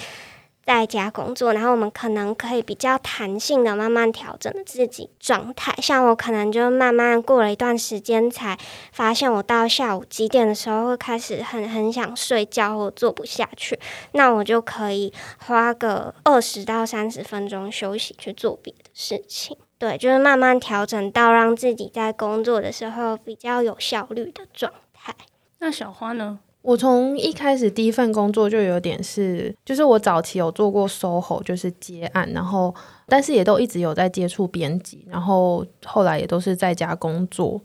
[0.69, 5.75] 在家工作，然后我们可能可以比较弹性的慢慢调整自己状态。
[5.81, 8.59] 像我可能就慢慢过了一段时间，才
[8.93, 13.81] 发现我到下午几点的时候会开始很很想睡觉或做不下去，
[14.13, 19.57] 那我就可以花个二十到三十分钟休息去做别的事情。
[19.79, 25.15] 对，就是慢慢调整到让自己在工作的时候比较有效率的状态。
[25.61, 26.41] 那小花呢？
[26.61, 32.75] 我从一开始第一份工作就有点是，就是我早期有做过 SOHO，就是接案，然后
[33.07, 37.59] 但是也都一直有在接触编辑，然后后来也都是在家工作，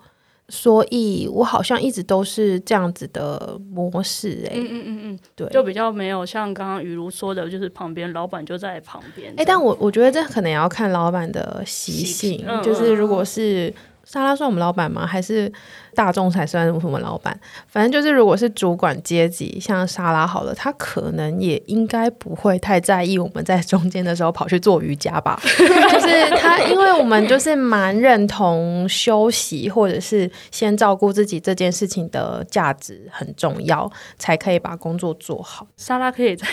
[0.48, 13.74] 所以我好像一直都是这样子的模式，欸，哎，嗯嗯嗯嗯，对，就比较没有像刚刚雨如说的，就是旁边老板就在旁边，哎，欸，但我我觉得这可能也要看老板的习性，嗯，就是如果是。
[14.06, 15.08] 莎拉算我们老板吗？
[15.08, 15.52] 还是
[15.96, 17.40] 大众才算我们老板？
[17.68, 25.40] 反正就是，如果是主管阶级，像莎拉好了，他可能也应该不会太在意我们在中间的时候跑去做瑜伽吧。
[25.48, 35.66] 就是他，因为我们就是蛮认同休息，或者是先照顾自己这件事情的价值很重要，才可以把工作做好。
[35.78, 36.46] 莎拉可以在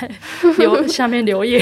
[0.59, 1.61] 留 下面留言。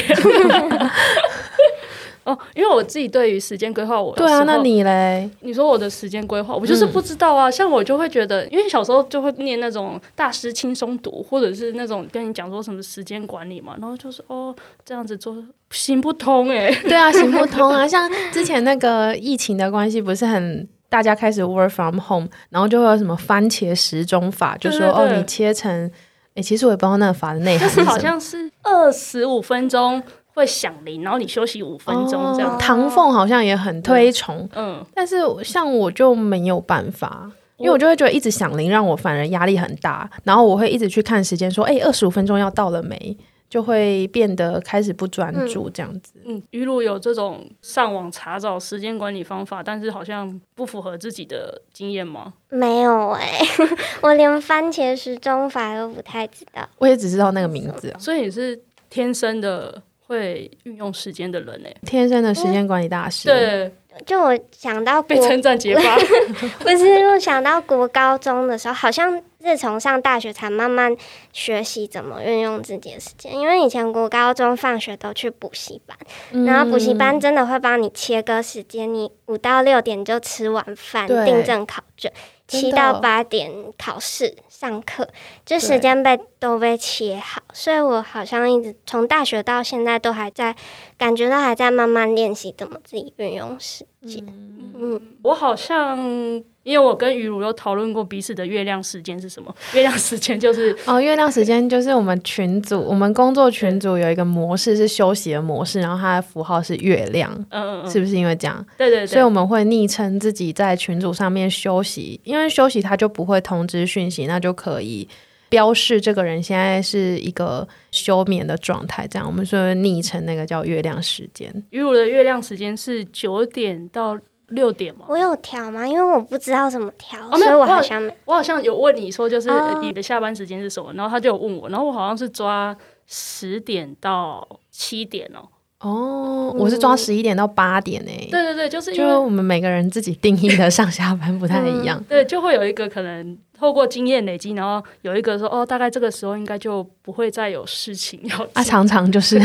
[2.28, 5.28] 哦，因为我自己对于时间规划，我对啊，那你嘞？
[5.40, 7.48] 你说我的时间规划，我就是不知道啊。
[7.48, 15.34] 嗯、像我就会觉得，因为小时候就会念那种大师轻松读，或者是那种跟你讲说什么时间管理嘛，然后就是哦这样子做
[15.70, 16.82] 行不通哎、欸。
[16.82, 17.88] 对啊，行不通啊。
[17.88, 25.90] 像之前那个疫情的关系，不是很大家开始 work from home，然后就会有什么番茄时钟法，就说对对对哦你切成
[26.34, 30.02] 哎、欸，其实我也不知道那个法的内涵是什么，好像是二十五分钟。
[30.38, 32.54] 会响铃，然后你休息五分钟这样。
[32.54, 43.16] 哦、唐凤好像也很推崇，嗯，但是像我就没有办法，因为我就会觉得一直响铃让我反而压力很大，然后我会一直去看时间，说，哎，二十五分钟要到了没？
[43.50, 46.12] 就会变得开始不专注这样子。
[46.26, 52.34] 嗯，于如有这种上网查找时间管理方法，但是好像不符合自己的经验吗？
[52.50, 53.68] 没有哎、欸，
[54.02, 56.68] 我连番茄时钟法都不太知道。
[56.76, 59.82] 我也只知道那个名字，所以你是天生的。
[60.08, 63.28] 会运用时间的人呢，天生的时间管理大师。
[63.28, 63.70] 对，
[64.06, 65.96] 就我想到被称赞结巴，
[66.58, 70.96] 不是我想到国高中的时候，好像是从上大学才慢慢
[71.34, 73.32] 学习怎么运用自己的时间。
[73.32, 75.96] 因为以前国高中放学都去补习班，
[76.32, 82.10] 嗯、然后补习班真的会帮你切割时间，你五到六点就吃完饭，订正考卷。
[82.48, 85.08] 七到八点考试上课，
[85.46, 90.56] 就时间被都被切好，所以我好像一直从大学到现在都还在，
[90.96, 94.24] 感觉到还在慢慢练习怎么自己运用时间。
[94.26, 96.42] 嗯，嗯，我好像。
[96.68, 99.54] 因为我跟于如有讨论过彼此的月亮时间是什么？
[99.72, 108.62] 月亮时间就是哦，月亮时间就是我们群组，我们工作群组有一个模式是休息的模式，然后它的符号是月亮，嗯嗯嗯，是不是因为这样？
[108.76, 115.08] 对对对，所以我们会昵称自己在群组上面休息，因为休息它就不会通知讯息，那就可以
[115.48, 119.08] 标示这个人现在是一个休眠的状态。
[119.10, 121.50] 这样我们说昵称那个叫月亮时间。
[121.70, 124.18] 于如的月亮时间是九点到。
[124.48, 125.06] 六点吗？
[125.08, 125.86] 我有调吗？
[125.86, 130.90] 因为我不知道怎么调，哦、所以我好像我，我好像有问你说，就是你的下班时间是什么？
[130.90, 135.48] 哦、然后他就有问我，然后我好像是抓十点到七点哦。
[135.80, 138.30] 哦，我是抓十一点到八点诶、嗯。
[138.30, 141.98] 对对对，就是因为我们每个人自己定义的上下班不太一样。
[142.00, 148.48] 嗯、对，就会有一个可能透过经验累积，然后有一个说哦，大概这个时候应该就不会再有事情要。
[148.52, 149.38] 啊，常常就是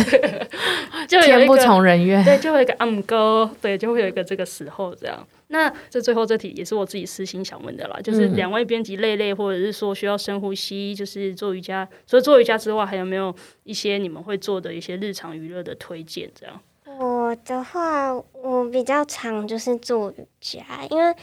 [1.10, 5.28] 就天不从人愿，对，就会一个暗哥，对，就会有一个这个时候这样。
[5.48, 11.88] 那这最后这题也是我自己私心想问的啦，就是两位编辑累累，或者是说需要深呼吸，就是做瑜伽。
[12.08, 16.30] 除了做瑜伽之外，还有没有一些你们会做的一些日常娱乐的推荐？
[16.40, 16.60] 这样？
[17.00, 21.14] 我的话，我比较常就是做瑜伽，因为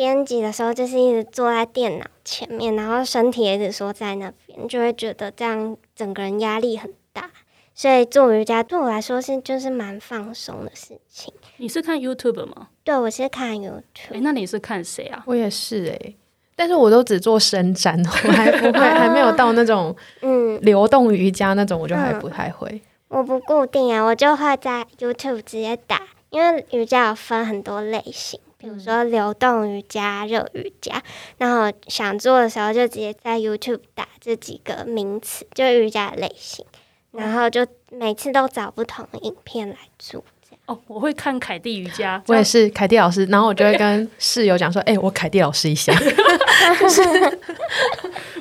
[0.00, 7.30] 编辑的时候，就是一直坐在电脑前面，然后身体也一直缩在那边，就会觉得这样整个人压力很大。
[7.74, 11.34] 所以做瑜伽对我来说是就是蛮放松的事情。
[11.58, 12.68] 你是看 YouTube 吗？
[12.82, 14.14] 对，我是看 YouTube。
[14.14, 15.22] 哎，那你是看谁啊？
[15.26, 16.16] 我也是哎、欸，
[16.56, 22.66] 但是我都只做伸展， 我还不会， 还没有到那种嗯流动瑜伽那种，我就还不太会。
[23.10, 31.02] 嗯、我不固定啊，我就会在 YouTube 直接打，因为瑜伽有分很多类型，比如说流动瑜伽、热瑜伽，
[31.38, 36.66] 然后想做的时候就直接在 YouTube 打这几个名词，就瑜伽的类型。
[37.12, 40.78] 然后就每次都找不同的影片来做，这样哦。
[40.86, 43.24] 我会看凯蒂瑜伽， 我也是凯蒂老师。
[43.24, 45.92] 然后我就会跟室友讲说：“哎、欸，我凯蒂老师一下。
[46.78, 47.00] ”就是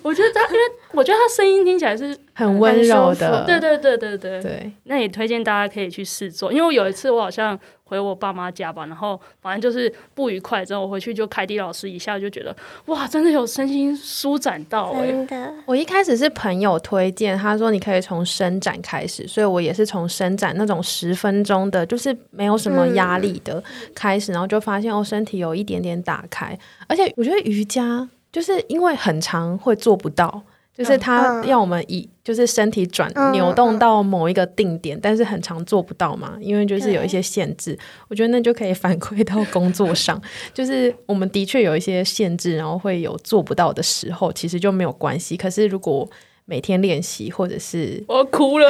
[0.04, 0.60] 我觉得他，因为
[0.92, 3.44] 我觉得他声音听起来是很温柔的。
[3.48, 4.72] 对对对对对对。
[4.84, 7.58] 那也推荐大家可以去试做，因为我有一次我好像。
[7.90, 10.64] 回我爸妈家吧，然后反正就是不愉快。
[10.64, 15.12] 之后我回去就凯蒂老师一下就觉得哇，真的有身心舒展到哎、欸。
[15.12, 23.64] 真的，我一开始是朋友推荐，他说你可以从伸展开始，所以我也是从伸展那种十分钟的，就是没有什么压力的
[23.96, 26.56] 开始，嗯、然后就发现哦，身体有一点点打开，
[26.88, 30.44] 而且我觉得瑜伽就是因为很长会做不到。
[30.80, 37.78] 就是他要我们以就是身体转扭动到某一个定点，但是很常做不到嘛，因为就是有一些限制。
[38.08, 40.22] 我觉得那就可以反馈到工作上，
[40.54, 45.36] 就是我们的确有一些限制，然后会有做不到的时候，其实就没有关系。
[45.36, 46.10] 可是如果
[46.50, 48.68] 每天练习，或者是我哭了，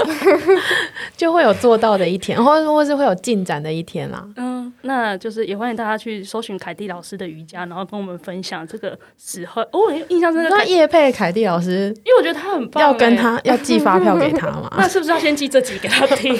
[1.18, 4.26] 就会有做到的一天，或或是会有进展的一天啦。
[4.36, 9.60] 嗯，那就是也欢迎大家去搜寻凯蒂老师的瑜伽，然后跟我们分享这个时候。
[9.60, 10.48] 哦，印象深刻。
[10.48, 14.72] 那叶佩凯蒂老师，因为我觉得他很棒，要跟他要寄发票给他嘛？
[14.78, 16.34] 那是不是要先寄这集给他听？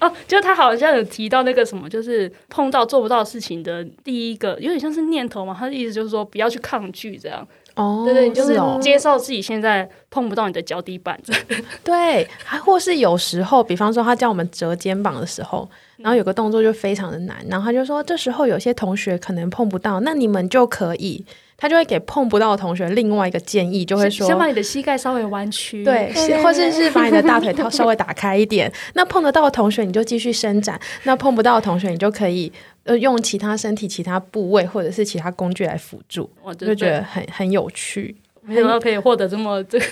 [0.00, 5.54] 哦，就他好像有提到那个什么，就是碰到做不到事情的第一个，有点像是念头嘛。
[5.56, 7.46] 他的意思就是说，不要去抗拒这样。
[7.74, 11.32] 哦，对对，就是接受自己现在碰不到你的脚底板子。
[11.82, 21.24] 对，还或是有时候，比方说他叫我们折肩膀的时候，然后有个动作就非常的难，然后他就说这时候有些同学可能碰不到，那你们就可以。
[21.58, 26.12] 他就会给碰不到的同学另外一个建议，就会说：先把你的膝盖稍微弯曲，对，
[26.42, 28.72] 或者是把你的大腿套稍微打开一点。
[28.94, 32.52] 那碰得到的同学，你就继续伸展；那碰不到的同学，你就可以
[32.84, 36.30] 呃用其他身体其他部位或者是其他工具来辅助。
[36.42, 39.86] 我就觉得很很有趣，没想到 可以获得这么这个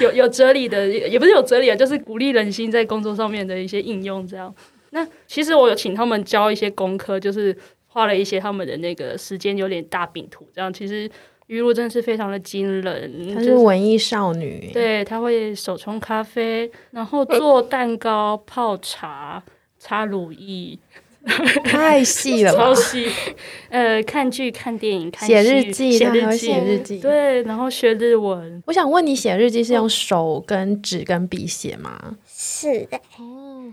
[0.00, 4.26] 有有哲理的，也不是有哲理啊，就是鼓励人心在工作上面的一些应用。
[4.26, 4.54] 这样，
[4.90, 7.56] 那其实我有请他们教一些功课，就是。
[7.88, 11.10] 画了一些他们的那个时间有点大饼图，这样其实
[11.46, 13.34] 于露真的是非常的惊人。
[13.34, 19.42] 她是文艺少女，就是、对，她会手冲咖啡，然后做蛋糕、泡茶、
[19.78, 20.78] 擦乳液，
[21.64, 23.10] 太细了，超细。
[23.68, 28.62] 呃，看剧、看电影、看写日记、写日记、写日记，对，然后学日文。
[28.66, 32.16] 我想问你，写日记是用手跟纸跟笔写吗？
[32.26, 33.00] 是的。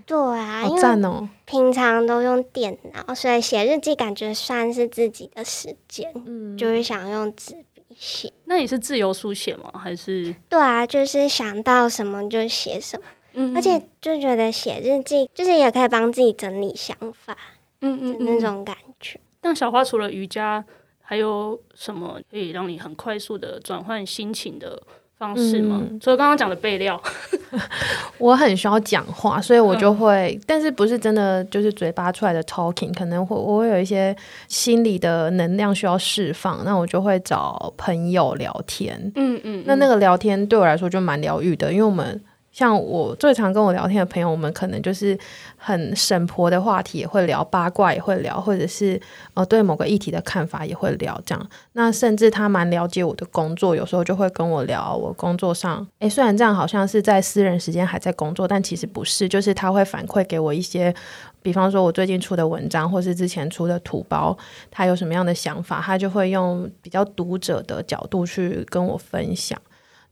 [0.05, 1.29] 对啊，好赞哦！
[1.45, 8.33] 平常都用电脑，所以写日记感觉算是自己的时间，嗯，就是想用纸笔写。
[8.45, 9.71] 那你是自由书写吗？
[9.75, 10.35] 还是？
[10.49, 17.37] 对啊，就是想到什么就写什么，嗯，而且就觉得写日记就是也可以帮自己整理想法，
[17.81, 19.19] 嗯嗯，那种感觉。
[19.41, 20.63] 那小花除了瑜伽，
[21.01, 24.81] 还有什么可以让你很快速的转换心情的？
[25.15, 25.81] 方式吗？
[25.89, 27.01] 嗯、所以刚刚讲的备料，
[28.17, 34.13] 我很需要讲话，所以我就会，嗯、 但是不是真的就是嘴巴出来的 talking，可能会我会有一些
[34.49, 38.99] 心理的能量需要释放，那我就会找朋友聊天。
[39.15, 42.21] 嗯嗯，嗯，那那个聊天对我来说就蛮疗愈的，因为我们。
[42.53, 45.17] 像我最常跟我聊天的朋友，我们可能就是
[45.57, 49.01] 很神婆的话题也会聊，八卦也会聊，或者是
[49.33, 51.49] 呃对某个议题的看法也会聊这样。
[51.73, 55.85] 那甚至他蛮了解我的工作，有时候就会跟我聊我工作上。
[55.97, 60.93] 诶，虽然这样好像是在私人时间还在工作，但其实不是，就是他会反馈给我一些，
[61.41, 64.37] 比方说我最近出的文章，或是之前出的图包，
[64.69, 69.59] 他有什么样的想法，他就会用比较读者的角度去跟我分享。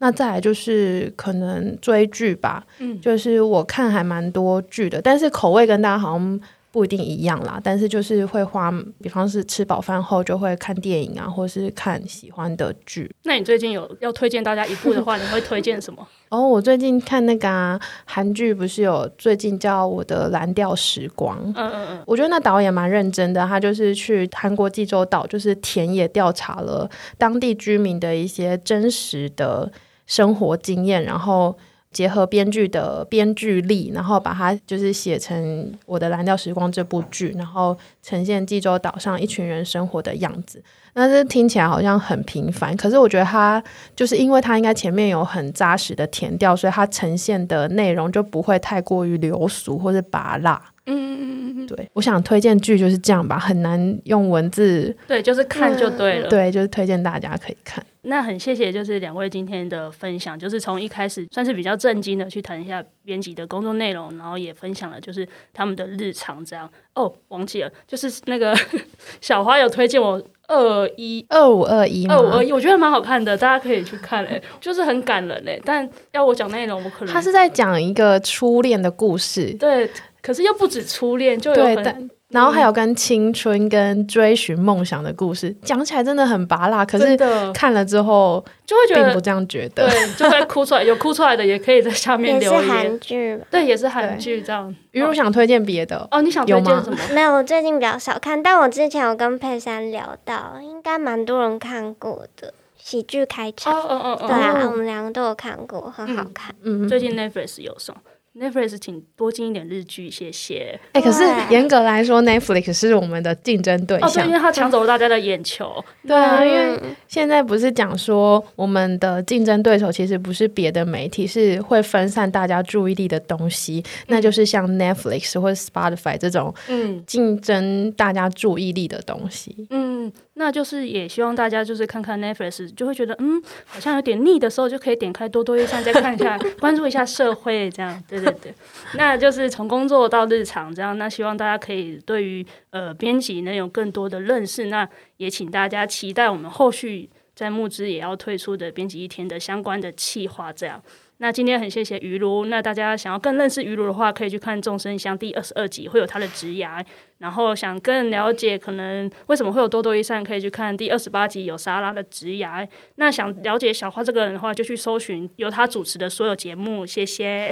[0.04, 6.41] 那再来就是可能追剧吧，嗯，就是我看还蛮多剧的，但是口味跟大家好像
[6.72, 7.62] 不一定一样啦。
[7.64, 13.14] 但是就是会花，比方是吃饱饭后就会看电影啊，或是看喜欢的剧。
[13.26, 16.08] 那你最近有要推荐大家一部的话，你会推荐什么？
[16.30, 21.38] 哦，我最近看那个啊，韩剧，不是有最近叫我的蓝调时光？
[21.56, 26.89] 嗯嗯嗯，我觉得那导演蛮认真的，他就是去韩国济州岛，就是田野调查了
[27.20, 29.72] 当地居民的一些真实的。
[30.12, 31.57] 生活经验，然后
[31.89, 35.41] 结合编剧的编剧力，然后把它就是写成
[35.86, 40.62] 《我的蓝调时光》这部剧，然后呈现济州岛上一群人生活的样子。
[40.95, 43.64] 那这听起来好像很平凡，可是我觉得它
[43.95, 50.62] 就是因为它应该前面有很扎实的填调，所以它呈现的内容就不会太过于流俗或者拔辣。
[50.88, 54.93] 嗯嗯嗯嗯，对，我想推荐剧就是这样吧，很难用文字。
[55.07, 56.28] 对，就是看就对了。
[56.28, 57.82] 对，就是推荐大家可以看。
[58.04, 66.70] 那很谢谢，就是两位今天的分享，就是从一开始算是比较震惊的去谈一下编辑的工作内容，然后也分享了就是他们的日常这样。
[66.95, 68.56] 哦，忘记了，就是那个
[69.22, 75.62] 小花有推荐我二一二五二一二五二一，我觉得蛮好看的，大家可以去看诶，就是很感人诶。
[75.64, 79.89] 但要我讲内容，我可能他是在讲一个初恋的故事，对。
[80.24, 86.86] 可是又不止初恋，就有很，对，然后还有跟青春、跟追寻梦想的故事，讲起来真的很拔辣。
[86.86, 87.17] 可是
[87.53, 90.84] 看了之后就会觉得并不这样觉得，对，就会哭出来。
[90.86, 92.61] 有哭出来的也可以在下面留言。
[92.61, 94.73] 也是韩剧，对，也是韩剧这样。
[94.89, 96.97] 比如想推荐别的哦，你想推荐什么？
[97.13, 103.73] 没有，我最近比较少看，但我之前有跟佩珊聊到，应该蛮多人看过的喜剧开场。
[103.73, 106.53] 哦哦哦，对啊，我们两个都有看过，很好看。
[106.63, 107.95] 嗯，最近 Netflix 有送。
[108.34, 110.79] Netflix 请多进一点日剧，谢谢。
[110.93, 115.84] 哎、欸，可是严格来说，Netflix 是我们的竞争对象，哦、对，因为它抢走了大家的眼球。
[116.07, 116.79] 对啊，因为
[117.09, 129.67] 现在不是讲说我们的竞争对手其实不是别的媒体，是会分散大家注意力的东西，嗯、那就是像 Netflix 或者 Spotify 这种，嗯，竞争大家注意力的东西。
[129.71, 138.01] 嗯，那就是也希望大家就是看看 Netflix，就会觉得嗯，好像有点腻的时候，就可以点开多多益善再看一下， 关注一下社会这样。
[138.07, 138.19] 对。
[138.21, 138.53] 对对，
[138.95, 140.97] 那就是从工作到日常这样。
[140.97, 144.65] 那希望大家可以对于呃编辑能有更多的认识。
[144.67, 150.82] 那也请大家期待我们后续在募资也要推出的编辑一天的相关的企划这样。
[151.22, 152.47] 那今天很谢谢鱼庐。
[152.47, 156.84] 那大家想要更认识鱼庐的话，可以去看《众生相》第二十二集，会有他的职涯。
[157.19, 162.67] 然后想更了解可能为什么会有多多益善，可以去看第二十八集有莎拉的职涯。
[162.95, 166.84] 那想了解小花这个人的话，就去搜寻由他主持的所有节目。
[166.84, 167.51] 谢谢，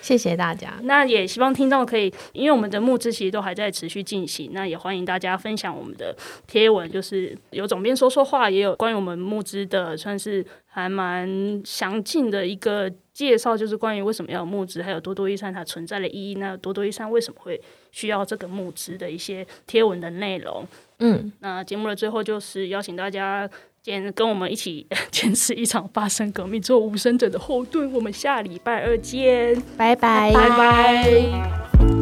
[0.00, 0.72] 谢谢大家。
[0.84, 4.52] 那也希望听众可以，因为我们的募资其实都还在持续进行。
[4.54, 6.16] 那也欢迎大家分享我们的
[6.46, 10.42] 贴文，就是有总编说说话，也有关于我们募资的，算是
[10.74, 16.36] 还蛮详尽的一个介绍，就是关于为什么要有募资，还有多多益善它存在的意义。
[16.36, 17.60] 那多多益善为什么会？
[17.92, 20.66] 需要这个募资的一些贴文的内容，
[21.00, 23.46] 嗯，那节目的最后就是邀请大家，
[23.82, 27.92] 坚跟我们一起 坚持一场发生革命，做无声者的后盾。
[27.92, 32.01] 我们下礼拜二见，拜拜，拜拜。